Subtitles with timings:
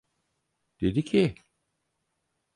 [0.81, 1.35] Dedi ki...